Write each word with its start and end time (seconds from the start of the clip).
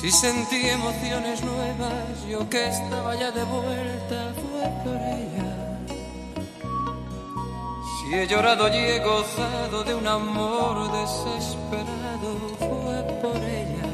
Si 0.00 0.12
sentí 0.12 0.66
emociones 0.68 1.42
nuevas, 1.42 2.24
yo 2.30 2.48
que 2.48 2.68
estaba 2.68 3.14
ya 3.16 3.30
de 3.30 3.44
vuelta, 3.44 4.32
fue 4.36 4.70
por 4.82 4.96
ella. 4.96 5.47
Si 8.08 8.14
he 8.14 8.26
llorado 8.26 8.68
y 8.68 8.76
he 8.76 9.00
gozado 9.00 9.84
de 9.84 9.94
un 9.94 10.06
amor 10.06 10.90
desesperado, 10.92 12.30
fue 12.58 13.02
por 13.20 13.36
ella. 13.36 13.90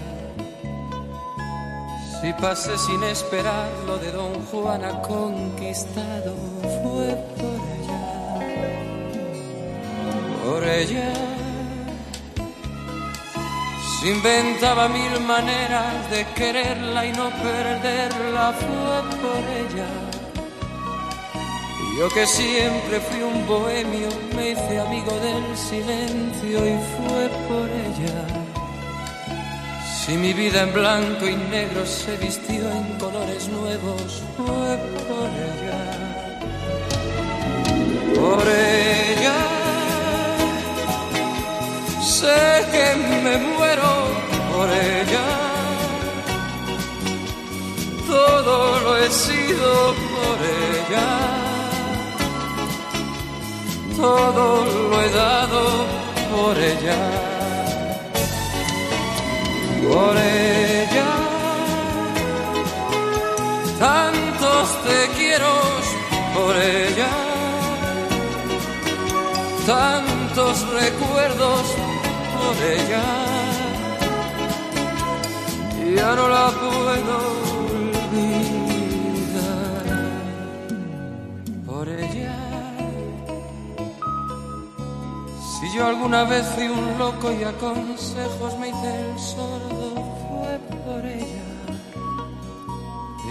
Si 2.21 2.33
pasé 2.35 2.79
sin 2.79 3.03
esperar 3.03 3.71
lo 3.85 3.99
de 3.99 4.13
Don 4.13 4.47
Juan 4.47 4.85
ha 4.85 5.03
conquistado, 5.03 6.33
fue 6.85 7.09
por 7.41 7.59
ella. 7.75 8.03
Por 10.45 10.63
ella 10.63 11.13
inventaba 14.05 14.89
mil 14.91 15.19
maneras 15.23 16.09
de 16.11 16.25
quererla 16.37 17.05
y 17.07 17.13
no 17.15 17.31
perderla, 17.31 18.53
fue 18.53 19.19
por 19.19 19.43
ella. 19.59 20.14
Yo 21.97 22.09
que 22.09 22.27
siempre 22.27 22.99
fui 23.01 23.23
un 23.23 23.47
bohemio, 23.47 24.09
me 24.35 24.51
hice 24.51 24.81
amigo 24.81 25.13
del 25.21 25.57
silencio 25.57 26.59
y 26.67 26.77
fue 26.97 27.29
por 27.49 27.69
ella. 27.71 28.45
Si 30.01 30.17
mi 30.17 30.33
vida 30.33 30.63
en 30.63 30.75
blanco 30.75 31.29
y 31.29 31.37
negro 31.37 31.87
se 31.87 32.17
vistió 32.17 32.69
en 32.69 32.99
colores 32.99 33.49
nuevos, 33.49 34.23
fue 34.37 34.77
por 35.09 35.31
ella. 35.51 35.83
Por 38.15 38.43
ella 38.49 39.65
sé 42.03 42.67
que 42.73 42.87
me 43.23 43.37
muero 43.39 43.93
por 44.53 44.69
ella. 44.69 45.27
Todo 48.09 48.81
lo 48.81 48.97
he 48.97 49.11
sido 49.11 49.95
por 49.95 50.39
ella. 50.91 51.34
Todo 54.05 54.67
lo 54.91 55.03
he 55.03 55.11
dado 55.11 55.63
por 56.35 56.55
ella. 56.59 57.01
Por 59.89 60.15
ella. 60.19 61.11
Tantos 63.79 64.67
te 64.87 64.99
quiero 65.17 65.53
por 66.37 66.55
ella. 66.55 67.13
Tantos 69.75 70.55
recuerdos 70.81 71.65
por 72.37 72.57
ella. 72.77 73.05
Ya 75.97 76.11
no 76.15 76.29
la 76.29 76.47
puedo 76.63 77.17
olvidar. 77.71 78.64
Yo 85.75 85.87
alguna 85.87 86.25
vez 86.25 86.47
fui 86.55 86.69
un 86.69 86.99
loco 86.99 87.33
y 87.33 87.43
a 87.43 87.53
consejos 87.53 88.59
me 88.59 88.69
hice 88.69 89.01
el 89.01 89.19
sordo, 89.19 89.95
fue 90.29 90.59
por 90.85 91.05
ella. 91.05 91.43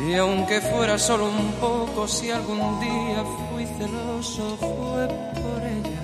Y 0.05 0.15
aunque 0.15 0.59
fuera 0.59 0.97
solo 0.97 1.29
un 1.29 1.53
poco, 1.53 2.07
si 2.07 2.31
algún 2.31 2.79
día 2.81 3.23
fui 3.49 3.65
celoso, 3.65 4.57
fue 4.57 5.07
por 5.41 5.61
ella. 5.63 6.03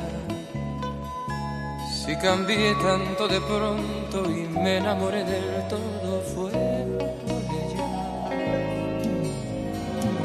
Si 2.05 2.15
cambié 2.17 2.73
tanto 2.75 3.27
de 3.27 3.41
pronto 3.41 4.31
y 4.31 4.47
me 4.47 4.77
enamoré 4.77 5.25
del 5.25 5.67
todo 5.67 6.21
fue 6.33 6.51
por 7.25 7.43
ella, 7.61 7.87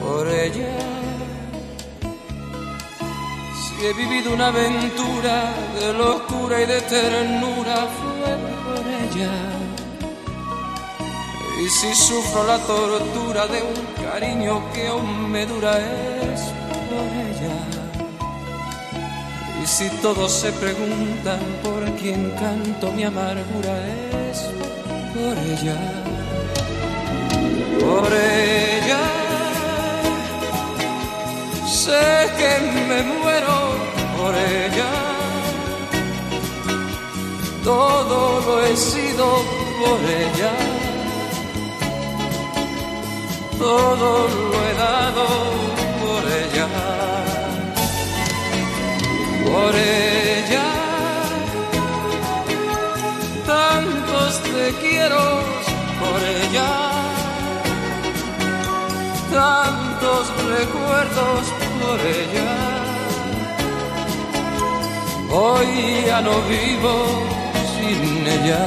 por 0.00 0.28
ella. 0.28 0.93
He 3.80 3.92
vivido 3.92 4.32
una 4.32 4.48
aventura 4.48 5.52
de 5.78 5.92
locura 5.92 6.62
y 6.62 6.66
de 6.66 6.80
ternura 6.82 7.86
fue 7.98 8.36
por 8.64 8.86
ella. 8.86 9.32
Y 11.62 11.68
si 11.68 11.94
sufro 11.94 12.46
la 12.46 12.58
tortura 12.58 13.46
de 13.46 13.62
un 13.62 14.04
cariño 14.04 14.62
que 14.72 14.88
aún 14.88 15.30
me 15.30 15.44
dura 15.46 15.78
es 15.78 16.40
por 16.90 17.08
ella. 17.28 17.56
Y 19.62 19.66
si 19.66 19.88
todos 20.02 20.32
se 20.32 20.52
preguntan 20.52 21.40
por 21.62 21.84
quién 21.96 22.30
canto 22.32 22.92
mi 22.92 23.04
amargura 23.04 23.74
es 24.30 24.40
por 25.14 25.38
ella, 25.38 25.78
por 27.80 28.12
ella. 28.12 28.73
Sé 31.84 32.32
que 32.38 32.52
me 32.88 33.02
muero 33.02 33.58
por 34.16 34.34
ella. 34.34 34.92
Todo 37.62 38.40
lo 38.46 38.64
he 38.64 38.74
sido 38.74 39.26
por 39.80 40.00
ella. 40.22 40.54
Todo 43.58 44.28
lo 44.28 44.56
he 44.64 44.74
dado 44.86 45.26
por 46.00 46.22
ella 46.42 46.68
por 49.44 49.74
ella. 49.76 50.68
Tantos 53.46 54.32
te 54.42 54.66
quiero 54.80 55.24
por 56.00 56.20
ella. 56.22 56.70
Tantos 59.30 60.24
recuerdos 60.56 61.63
por 61.80 62.00
ella. 62.20 62.50
Hoy 65.30 66.04
ya 66.06 66.20
no 66.20 66.34
vivo 66.54 66.94
sin 67.72 68.26
ella. 68.36 68.66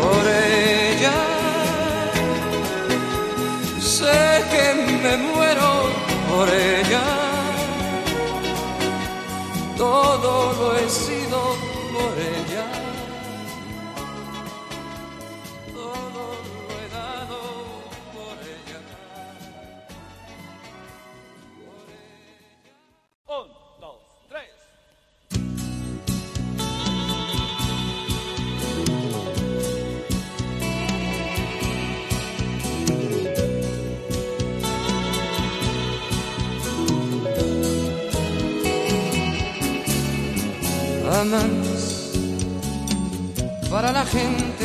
Por 0.00 0.24
ella. 0.28 1.18
Sé 3.80 4.20
que 4.52 4.64
me 5.02 5.16
muero 5.16 5.70
por 6.30 6.48
ella 6.48 7.22
todo 9.76 10.52
lo 10.60 10.76
he 10.78 10.88
sido 10.88 11.21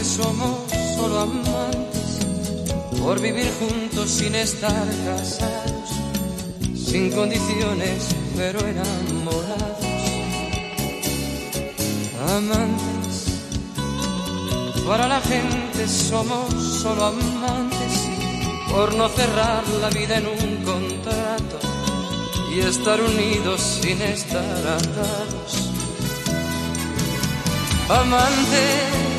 somos 0.04 0.72
solo 0.96 1.20
amantes, 1.22 2.20
por 3.00 3.20
vivir 3.20 3.52
juntos 3.60 4.10
sin 4.10 4.36
estar 4.36 4.88
casados, 5.06 5.90
sin 6.76 7.12
condiciones 7.12 8.08
pero 8.36 8.60
enamorados. 8.60 9.86
Amantes, 12.30 13.42
para 14.86 15.08
la 15.08 15.22
gente 15.22 15.88
somos 15.88 16.54
solo 16.82 17.06
amantes, 17.06 18.08
por 18.72 18.94
no 18.96 19.10
cerrar 19.10 19.64
la 19.82 19.90
vida 19.90 20.18
en 20.18 20.28
un 20.28 20.64
contrato 20.64 21.60
y 22.54 22.60
estar 22.60 23.02
unidos 23.02 23.80
sin 23.82 24.02
estar 24.02 24.68
atados. 24.68 25.72
Amante, 27.90 29.17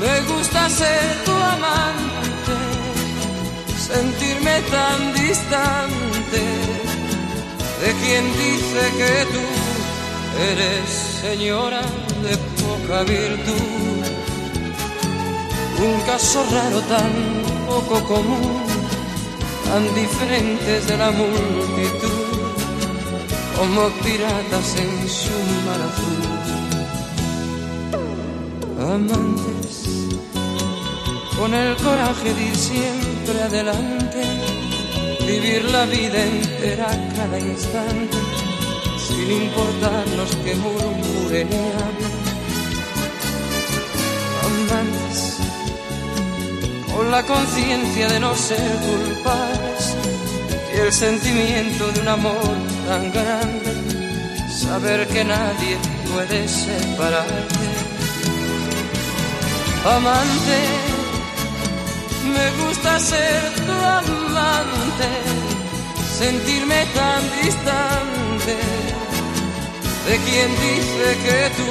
me 0.00 0.14
gusta 0.32 0.68
ser 0.70 1.24
tu 1.26 1.32
amante, 1.32 2.56
sentirme 3.88 4.56
tan 4.74 4.98
distante, 5.14 6.42
de 7.82 7.90
quien 8.00 8.24
dice 8.44 8.82
que 8.98 9.14
tú 9.32 9.44
eres 10.52 10.88
señora 11.22 11.82
de 12.24 12.34
poca 12.62 12.98
virtud. 13.02 14.00
Un 15.88 15.96
caso 16.02 16.38
raro 16.50 16.80
tan 16.94 17.12
poco 17.66 17.96
común, 18.12 18.62
tan 19.66 19.84
diferentes 19.94 20.86
de 20.88 20.96
la 20.96 21.10
multitud, 21.10 22.18
como 23.56 23.80
piratas 24.04 24.68
en 24.84 25.08
su 25.08 25.36
mar 25.66 25.80
azul. 25.88 26.40
Amantes, 28.94 29.59
con 31.40 31.54
el 31.54 31.74
coraje 31.76 32.34
de 32.34 32.42
ir 32.42 32.56
siempre 32.56 33.42
adelante 33.42 34.22
vivir 35.26 35.64
la 35.70 35.86
vida 35.86 36.22
entera 36.22 36.88
cada 37.16 37.38
instante, 37.38 38.18
sin 39.06 39.30
importarnos 39.44 40.30
que 40.44 40.54
murmuren. 40.56 41.48
Amantes, 44.44 45.38
con 46.94 47.10
la 47.10 47.22
conciencia 47.22 48.08
de 48.08 48.20
no 48.20 48.34
ser 48.34 48.70
culpables 48.90 49.96
y 50.74 50.78
el 50.78 50.92
sentimiento 50.92 51.90
de 51.92 52.00
un 52.00 52.08
amor 52.08 52.54
tan 52.86 53.10
grande, 53.12 53.72
saber 54.62 55.08
que 55.08 55.24
nadie 55.24 55.78
puede 56.12 56.46
separarte. 56.46 57.70
Amante, 59.86 60.99
me 62.24 62.50
gusta 62.62 62.98
ser 62.98 63.40
tu 63.66 63.72
amante, 63.72 65.10
sentirme 66.18 66.86
tan 66.94 67.22
distante 67.42 68.56
de 70.06 70.16
quien 70.18 70.50
dice 70.66 71.06
que 71.24 71.50
tú 71.56 71.68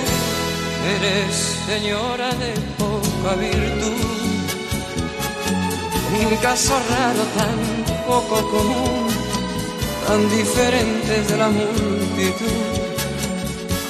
eres 0.95 1.35
señora 1.67 2.29
de 2.35 2.53
poca 2.77 3.35
virtud. 3.35 4.09
Un 6.21 6.35
caso 6.37 6.73
raro 6.89 7.23
tan 7.37 7.57
poco 8.07 8.49
común, 8.49 9.07
tan 10.07 10.29
diferentes 10.29 11.27
de 11.29 11.37
la 11.37 11.49
multitud, 11.49 12.65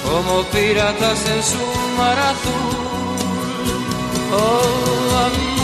como 0.04 0.44
piratas 0.52 1.20
en 1.36 1.44
su 1.44 1.66
mar 1.98 2.20
azul. 2.20 2.90
Oh, 4.32 5.59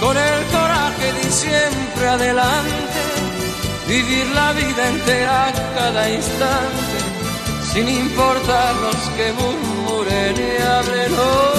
con 0.00 0.16
el 0.16 0.46
coraje 0.46 1.12
de 1.12 1.30
siempre 1.30 2.08
adelante, 2.08 3.00
vivir 3.86 4.26
la 4.34 4.52
vida 4.52 4.88
entera 4.88 5.52
cada 5.74 6.08
instante, 6.10 6.98
sin 7.72 7.88
importar 7.88 8.74
los 8.76 8.96
que 9.16 9.32
murmuren 9.32 10.36
y 10.36 10.62
hablen. 10.62 11.12
Oh, 11.18 11.58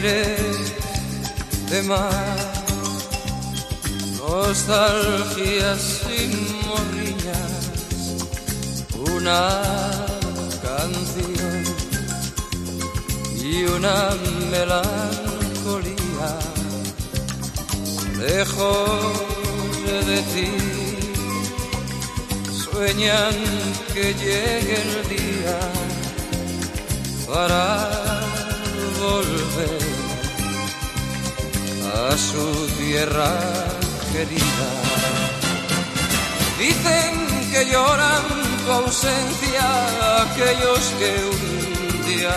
de 0.00 1.82
mar, 1.82 2.36
nostalgia 4.16 5.76
sin 5.76 6.30
morriñas, 6.68 7.62
una 9.16 9.60
canción 10.62 11.64
y 13.42 13.64
una 13.64 14.14
melancolía, 14.52 16.30
lejos 18.18 19.02
de 20.06 20.18
ti, 20.32 20.52
sueñan 22.70 23.34
que 23.92 24.14
llegue 24.14 24.76
el 24.80 25.08
día 25.08 25.58
para 27.26 28.27
volver 28.98 29.78
a 31.94 32.16
su 32.16 32.66
tierra 32.78 33.32
querida. 34.12 34.70
Dicen 36.58 37.12
que 37.52 37.64
lloran 37.70 38.24
tu 38.64 38.72
ausencia 38.72 39.66
aquellos 40.22 40.82
que 40.98 41.12
un 41.34 42.06
día 42.06 42.36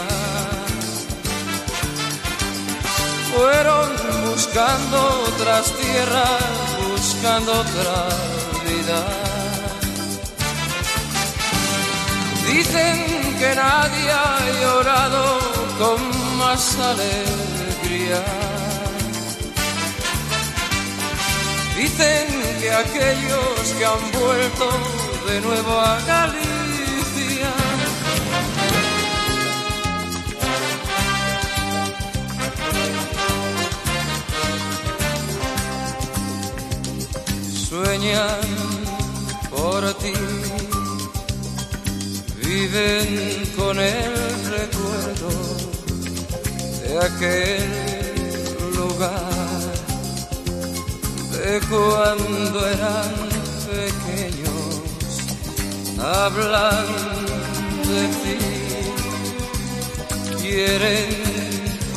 fueron 3.33 3.89
buscando 4.29 4.97
otras 5.27 5.71
tierras, 5.73 6.41
buscando 6.91 7.51
otra 7.51 8.07
vida. 8.67 8.99
Dicen 12.51 13.35
que 13.39 13.55
nadie 13.55 14.11
ha 14.11 14.39
llorado 14.61 15.39
con 15.79 16.20
más 16.41 16.77
alegría. 16.79 18.21
Dicen 21.77 22.27
que 22.59 22.69
aquellos 22.83 23.63
que 23.77 23.85
han 23.85 24.03
vuelto 24.19 24.67
de 25.27 25.41
nuevo 25.41 25.73
a 25.79 25.99
Galicia 26.13 27.51
sueñan 37.69 38.47
por 39.51 39.93
ti 40.01 40.13
viven 42.43 43.53
con 43.55 43.77
recuerdo 43.77 44.10
de 46.91 46.99
aquel 46.99 47.69
lugar, 48.75 49.71
de 51.31 51.61
cuando 51.69 52.67
eran 52.67 53.13
pequeños, 53.71 54.71
hablan 55.97 56.87
de 57.87 58.03
ti, 58.21 58.39
quieren 60.41 61.09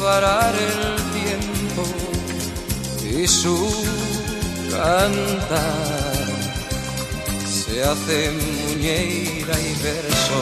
parar 0.00 0.54
el 0.54 0.82
tiempo 1.18 1.82
y 3.02 3.26
su 3.26 3.58
cantar. 4.70 6.24
Se 7.44 7.82
hace 7.82 8.30
muñeira 8.30 9.54
y 9.58 9.72
verso. 9.82 10.38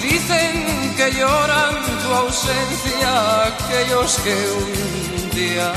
Dicen 0.00 0.54
que 0.96 1.06
lloran 1.12 1.93
tu 2.04 2.12
ausencia 2.12 3.44
aquellos 3.44 4.18
que 4.24 4.36
un 4.62 5.30
día 5.30 5.72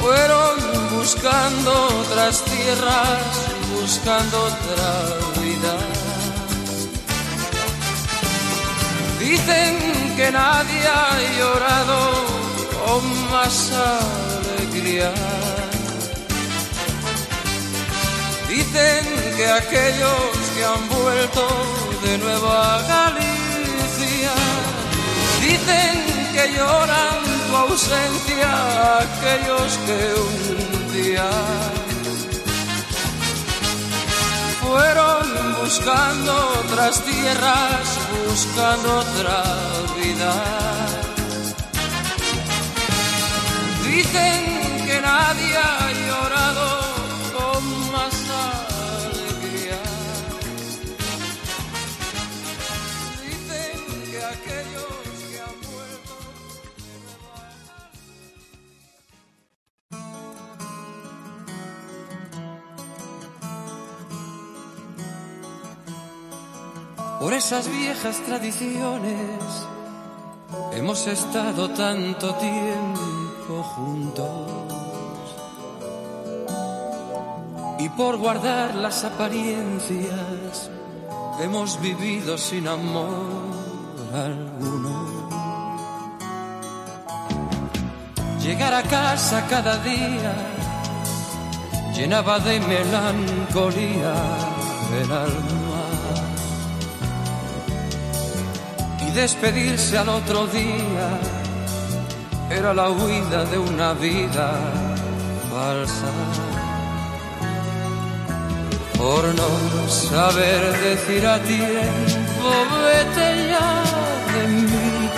fueron 0.00 0.54
buscando 0.96 1.70
otras 2.02 2.42
tierras, 2.44 3.32
buscando 3.74 4.36
otra 4.52 4.90
vida. 5.42 5.74
Dicen 9.20 9.72
que 10.16 10.32
nadie 10.32 10.82
ha 10.96 11.12
llorado 11.38 11.98
con 12.78 13.02
más 13.30 13.70
alegría. 14.00 15.12
Dicen 18.48 19.04
que 19.36 19.46
aquellos 19.60 20.30
que 20.54 20.64
han 20.64 20.88
vuelto 20.88 21.87
que 26.38 26.52
lloran 26.56 27.18
tu 27.48 27.56
ausencia, 27.56 28.50
aquellos 29.04 29.70
que 29.86 30.00
un 30.28 30.92
día 30.92 31.30
fueron 34.62 35.24
buscando 35.60 36.32
otras 36.60 37.02
tierras, 37.02 37.86
buscando 38.28 38.88
otra 39.04 39.42
vida. 40.00 40.32
Dicen 43.82 44.86
que 44.86 45.00
nadie 45.00 45.58
Por 67.20 67.34
esas 67.34 67.68
viejas 67.68 68.16
tradiciones 68.26 69.42
hemos 70.72 71.04
estado 71.08 71.68
tanto 71.70 72.32
tiempo 72.36 73.62
juntos. 73.74 74.50
Y 77.80 77.88
por 77.88 78.18
guardar 78.18 78.76
las 78.76 79.02
apariencias 79.02 80.70
hemos 81.40 81.80
vivido 81.80 82.38
sin 82.38 82.68
amor 82.68 83.48
alguno. 84.14 85.28
Llegar 88.40 88.74
a 88.74 88.82
casa 88.84 89.44
cada 89.50 89.76
día 89.78 90.34
llenaba 91.96 92.38
de 92.38 92.60
melancolía 92.60 94.14
el 95.02 95.12
alma. 95.12 95.57
Despedirse 99.22 99.98
al 99.98 100.08
otro 100.10 100.46
día 100.46 101.08
era 102.50 102.72
la 102.72 102.88
huida 102.88 103.44
de 103.46 103.58
una 103.58 103.92
vida 103.94 104.48
falsa. 105.50 106.12
Por 108.96 109.22
no 109.34 109.88
saber 109.88 110.60
decir 110.88 111.26
a 111.26 111.36
tiempo, 111.40 112.48
vete 112.86 113.48
ya 113.50 113.70
de 114.34 114.42
mí. 114.48 115.10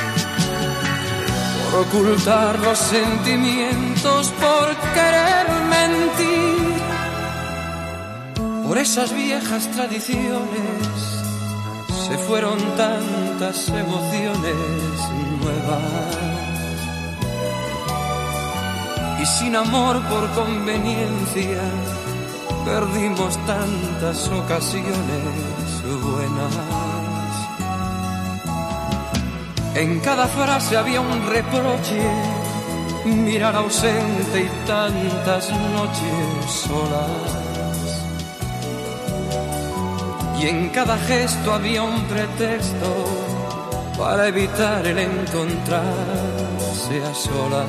Por 1.71 1.81
ocultar 1.83 2.59
los 2.59 2.79
sentimientos, 2.79 4.33
por 4.45 4.67
querer 4.97 5.47
mentir. 5.77 6.83
Por 8.67 8.79
esas 8.79 9.13
viejas 9.13 9.71
tradiciones 9.73 11.20
se 12.11 12.19
fueron 12.19 12.59
tantas 12.77 13.69
emociones 13.69 14.57
nuevas. 15.41 16.19
Y 19.23 19.27
sin 19.27 19.55
amor 19.55 20.03
por 20.09 20.29
conveniencia 20.31 21.63
perdimos 22.65 23.39
tantas 23.47 24.29
ocasiones 24.29 25.23
buenas. 26.03 26.55
En 29.77 30.01
cada 30.01 30.27
frase 30.27 30.77
había 30.77 31.01
un 31.01 31.29
reproche, 31.29 32.03
mirar 33.05 33.55
ausente 33.55 34.41
y 34.41 34.67
tantas 34.67 35.49
noches 35.51 36.51
solas. 36.67 37.50
Y 40.41 40.47
en 40.47 40.71
cada 40.71 40.97
gesto 40.97 41.53
había 41.53 41.83
un 41.83 42.03
pretexto 42.05 43.05
para 43.99 44.29
evitar 44.29 44.87
el 44.87 44.99
encontrarse 44.99 47.05
a 47.05 47.15
solas. 47.15 47.69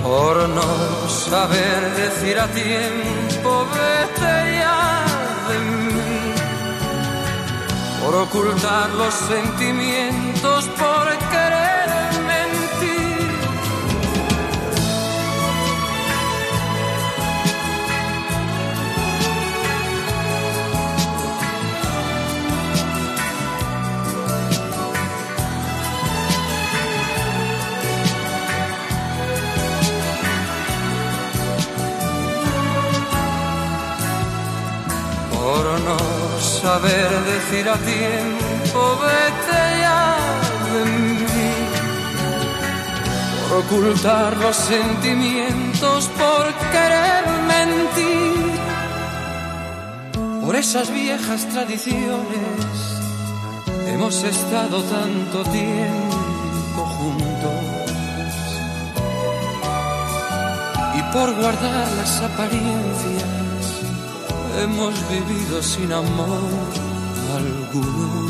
Por 0.00 0.48
no 0.48 1.08
saber 1.08 1.90
decir 1.96 2.38
a 2.38 2.46
tiempo, 2.46 3.66
vete 3.74 4.60
ya 4.60 5.04
de 5.48 5.58
mí, 5.58 6.34
por 8.00 8.14
ocultar 8.14 8.90
los 8.90 9.14
sentimientos, 9.14 10.68
por 10.78 11.18
querer 11.30 11.51
saber 36.82 37.10
decir 37.24 37.68
a 37.68 37.76
tiempo, 37.76 38.98
vete 39.02 39.62
ya 39.80 40.16
de 40.72 40.84
mí. 40.90 41.18
Por 43.48 43.58
ocultar 43.58 44.36
los 44.38 44.56
sentimientos, 44.56 46.10
por 46.20 46.44
querer 46.72 47.24
mentir. 47.52 48.52
Por 50.44 50.56
esas 50.56 50.90
viejas 50.90 51.46
tradiciones 51.48 52.76
hemos 53.86 54.22
estado 54.24 54.82
tanto 54.82 55.44
tiempo 55.44 56.80
juntos. 56.96 57.62
Y 60.98 61.02
por 61.12 61.34
guardar 61.36 61.88
las 61.98 62.20
apariencias 62.20 63.51
hemos 64.60 64.94
vivido 65.08 65.62
sin 65.62 65.90
amor 65.92 66.42
alguno. 67.34 68.28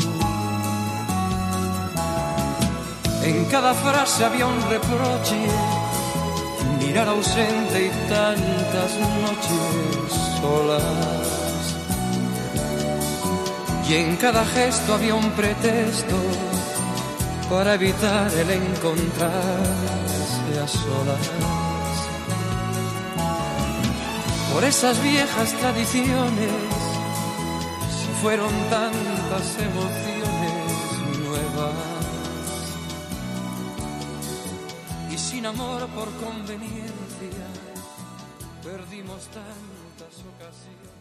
En 3.23 3.45
cada 3.45 3.73
frase 3.73 4.25
había 4.25 4.45
un 4.47 4.61
reproche, 4.69 5.47
mirar 6.79 7.07
ausente 7.09 7.87
y 7.87 7.89
tantas 8.09 8.91
noches 9.21 10.13
solas. 10.41 11.75
Y 13.89 13.95
en 13.95 14.15
cada 14.17 14.45
gesto 14.45 14.93
había 14.93 15.15
un 15.15 15.31
pretexto 15.31 16.15
para 17.49 17.73
evitar 17.75 18.31
el 18.33 18.49
encontrarse 18.49 20.59
a 20.63 20.67
solas 20.67 21.72
por 24.53 24.63
esas 24.63 25.01
viejas 25.01 25.51
tradiciones, 25.53 26.51
fueron 28.21 28.53
tantas 28.69 29.57
emociones 29.59 31.19
nuevas. 31.25 31.73
Y 35.11 35.17
sin 35.17 35.47
amor 35.47 35.87
por 35.87 36.09
conveniencia, 36.23 37.47
perdimos 38.63 39.23
tantas 39.27 40.13
ocasiones. 40.35 40.92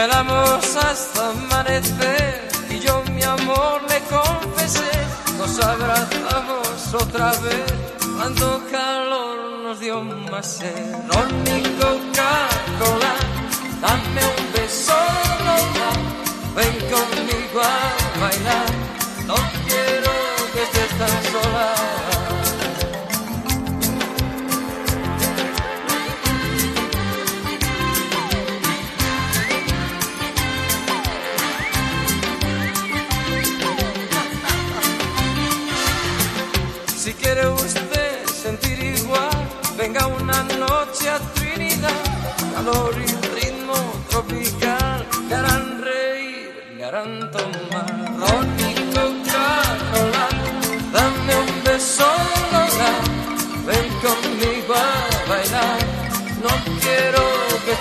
Velamos 0.00 0.76
hasta 0.76 1.28
amanecer 1.28 2.48
y 2.70 2.78
yo 2.78 3.02
mi 3.12 3.22
amor 3.22 3.82
le 3.86 4.00
confesé. 4.04 4.90
Nos 5.36 5.60
abrazamos 5.60 6.94
otra 6.94 7.32
vez, 7.32 7.72
cuando 8.16 8.62
calor 8.70 9.60
nos 9.62 9.78
dio 9.78 10.00
más 10.00 10.46
sed. 10.46 10.94
Ron 11.06 11.28
Coca-Cola 11.78 13.39
Dá 13.80 13.96
meu 14.12 14.39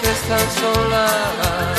estés 0.02 0.22
tan 0.28 0.52
sola. 0.52 1.79